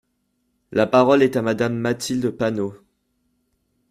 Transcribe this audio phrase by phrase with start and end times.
[0.71, 2.73] La parole est à Madame Mathilde Panot.